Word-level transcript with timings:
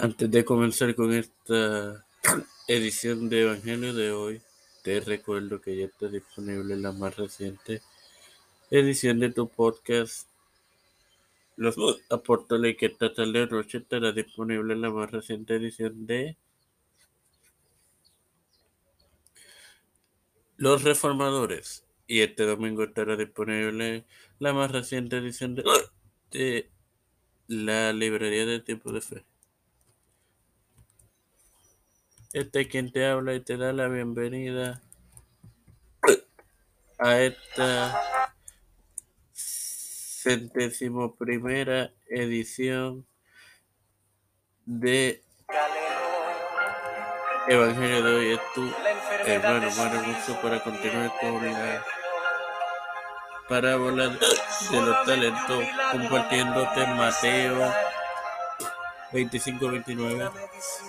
Antes 0.00 0.30
de 0.30 0.44
comenzar 0.44 0.94
con 0.94 1.12
esta 1.12 2.06
edición 2.68 3.28
de 3.28 3.42
Evangelio 3.42 3.92
de 3.92 4.12
hoy, 4.12 4.40
te 4.84 5.00
recuerdo 5.00 5.60
que 5.60 5.76
ya 5.76 5.86
está 5.86 6.06
disponible 6.06 6.76
la 6.76 6.92
más 6.92 7.16
reciente 7.16 7.82
edición 8.70 9.18
de 9.18 9.32
tu 9.32 9.48
podcast. 9.48 10.28
Los 11.56 11.76
apóstoles 12.10 12.76
que 12.76 12.86
esta 12.86 13.12
tarde 13.12 13.48
noche 13.48 13.78
estará 13.78 14.12
disponible 14.12 14.76
la 14.76 14.88
más 14.90 15.10
reciente 15.10 15.56
edición 15.56 16.06
de 16.06 16.36
Los 20.58 20.84
Reformadores. 20.84 21.84
Y 22.06 22.20
este 22.20 22.44
domingo 22.44 22.84
estará 22.84 23.16
disponible 23.16 24.04
la 24.38 24.52
más 24.52 24.70
reciente 24.70 25.16
edición 25.16 25.56
de, 25.56 25.64
de 26.30 26.70
la 27.48 27.92
librería 27.92 28.46
de 28.46 28.60
Tiempo 28.60 28.92
de 28.92 29.00
Fe. 29.00 29.24
Este 32.32 32.60
es 32.60 32.68
quien 32.68 32.92
te 32.92 33.06
habla 33.06 33.32
y 33.32 33.40
te 33.40 33.56
da 33.56 33.72
la 33.72 33.88
bienvenida 33.88 34.82
a 36.98 37.20
esta 37.20 38.02
centésimo 39.32 41.16
primera 41.16 41.90
edición 42.06 43.06
de 44.66 45.24
Evangelio 47.48 48.02
de 48.02 48.14
hoy. 48.14 48.32
Es 48.32 48.40
tu 48.54 48.74
hermano 49.24 49.70
Mario 49.74 50.02
Musso 50.02 50.38
para 50.42 50.62
continuar 50.62 51.10
con 51.22 51.42
la 51.46 51.82
parábola 53.48 54.08
de 54.10 54.80
los 54.82 55.06
talentos 55.06 55.64
compartiéndote 55.92 56.86
Mateo 56.88 57.87
25-29 59.12 60.30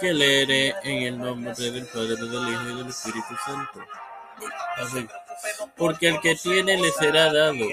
que 0.00 0.12
leeré 0.12 0.74
en 0.82 1.02
el 1.02 1.18
nombre 1.18 1.54
del 1.54 1.86
Padre, 1.86 2.16
del 2.16 2.48
Hijo 2.48 2.62
y 2.62 2.76
del 2.76 2.88
Espíritu 2.88 3.36
Santo. 3.44 3.80
Amén. 4.78 5.08
Porque 5.76 6.08
al 6.08 6.20
que 6.20 6.34
tiene 6.36 6.76
le 6.78 6.90
será 6.92 7.32
dado 7.32 7.64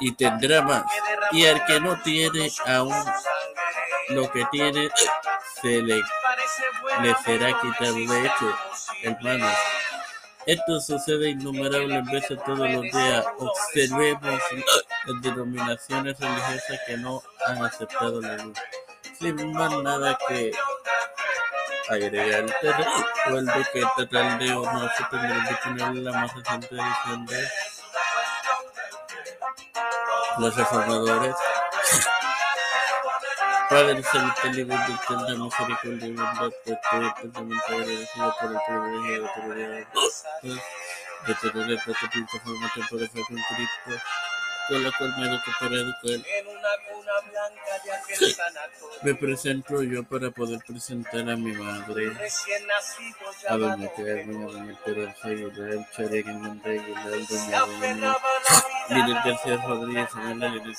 y 0.00 0.12
tendrá 0.12 0.62
más. 0.62 0.84
Y 1.32 1.46
al 1.46 1.64
que 1.66 1.80
no 1.80 2.00
tiene 2.02 2.50
aún 2.66 2.94
lo 4.10 4.30
que 4.30 4.44
tiene 4.50 4.88
se 5.60 5.82
le, 5.82 5.96
le 7.02 7.14
será 7.24 7.60
quitado. 7.60 7.94
De 7.94 8.26
hecho, 8.26 8.58
hermanos, 9.02 9.54
esto 10.46 10.80
sucede 10.80 11.30
innumerables 11.30 12.06
veces 12.06 12.38
todos 12.44 12.70
los 12.70 12.82
días. 12.82 13.26
Observemos 13.38 14.40
las 15.04 15.22
denominaciones 15.22 16.18
religiosas 16.18 16.80
que 16.86 16.96
no 16.96 17.22
han 17.46 17.64
aceptado 17.64 18.20
la 18.20 18.36
luz. 18.36 18.58
Sin 19.18 19.52
más 19.52 19.72
nada 19.82 20.16
que 20.28 20.52
agregar, 21.88 22.46
te 22.60 22.72
recuerdo 22.72 23.52
que 23.72 23.80
esta 23.80 24.08
tarde 24.08 24.52
o 24.54 24.72
noche 24.72 25.04
tendré 25.10 25.40
disponible 25.40 26.02
la 26.02 26.12
más 26.12 26.34
reciente 26.34 26.68
edición 26.76 27.26
de 27.26 27.48
Los 30.38 30.56
Reformadores. 30.56 31.34
Padre 33.68 34.02
y 34.44 34.64
bendito 34.64 35.24
de 35.26 35.36
misericordia 35.36 36.06
y 36.06 36.12
bondad, 36.12 36.50
te 36.64 36.72
estoy 36.72 37.06
eternamente 37.06 37.66
agradecido 37.68 38.36
por 38.40 38.52
el 38.52 38.58
privilegio 38.66 39.22
de 39.22 39.28
tener 39.28 39.88
de 41.26 41.34
tener 41.34 41.70
esta 41.72 41.92
plataforma 41.92 42.72
por 42.88 43.00
fe 43.00 43.22
con 43.26 43.36
Cristo, 43.36 44.04
con 44.68 44.82
la 44.82 44.92
cual 44.98 45.14
me 49.02 49.14
presento 49.14 49.82
yo 49.82 50.04
para 50.04 50.30
poder 50.30 50.60
presentar 50.66 51.28
a 51.28 51.36
mi 51.36 51.52
madre, 51.52 52.12
a 53.48 53.56
doña 53.56 53.88
Carmen, 53.96 54.42
a 54.42 54.52
doña 54.52 54.78
Teresa 54.84 55.28
Aguilar, 55.28 55.86
Aguilar, 55.94 56.60
doña 57.28 57.60
Doña, 57.64 58.16
Linet 58.90 59.24
García 59.24 59.56
Rodríguez, 59.66 60.10
señora 60.10 60.48
Linet 60.48 60.78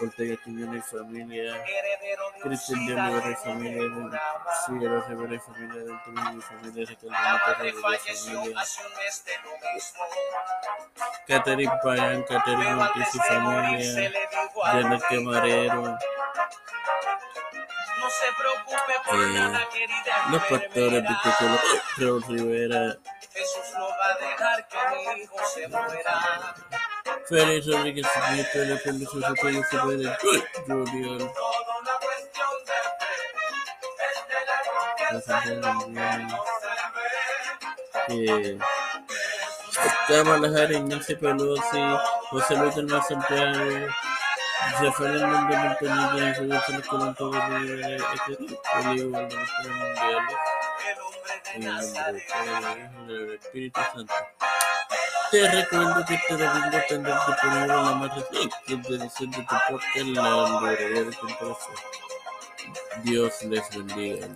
Ortega 0.00 0.36
Quiñones 0.42 0.84
y 0.84 0.96
familia, 0.96 1.64
Cristian 2.42 2.86
de 2.86 2.94
familia, 3.36 3.36
familia, 4.64 4.90
del 4.90 5.40
familia, 5.40 5.82
Rodríguez 6.06 6.36
y 6.36 6.40
familia, 6.40 6.96
Catherine 11.26 11.72
Payán, 11.82 12.22
Catherine 12.24 12.74
Ortiz 12.74 13.14
y 13.14 13.18
familia, 13.18 14.12
Janet 14.64 15.02
Camarero, 15.08 15.98
eh, 19.12 19.50
los 20.30 20.42
pastores 20.44 21.02
viticolos, 21.02 21.60
Raúl 21.98 22.24
Rivera, 22.28 22.96
Félix 27.28 27.66
Rodríguez 27.66 28.06
Nieto, 28.32 28.58
la 28.64 28.76
Fundación 28.78 29.22
Sotoyo 29.22 29.62
Fernández 29.64 30.18
Junior. 30.66 31.32
Eh, 38.08 38.58
Kamala 40.06 40.48
Harris, 40.48 40.80
Nancy 40.82 41.14
Pelosi, 41.16 41.82
José 42.30 42.56
Luis 42.56 42.76
Hernández 42.76 43.06
Santiago, 43.08 43.88
Rafael 44.80 45.20
Hernández 45.20 45.58
Montenegro, 45.58 46.18
Jesús 46.18 46.48
González 46.48 46.86
Colón, 46.86 47.14
todo 47.16 47.34
el 47.34 48.02
Bolívar, 48.84 49.28
mundiales. 49.28 50.36
En 51.54 51.62
el 51.64 51.92
del 51.92 52.22
del 53.06 53.06
del 53.06 53.34
Espíritu 53.34 53.80
Santo. 53.92 54.14
Te 55.32 55.48
recuerdo 55.48 56.04
que 56.04 56.14
este 56.14 56.36
domingo 56.36 56.78
tendrás 56.88 57.26
disponible 57.26 57.66
la 57.66 57.82
más 57.82 58.14
reciente 58.14 58.94
edición 58.94 59.30
de 59.30 59.38
tu 59.38 59.56
podcast, 59.68 59.96
la 59.96 60.60
librería 60.60 61.04
de 61.04 61.16
Dios 63.02 63.42
les 63.44 63.70
bendiga. 63.70 64.26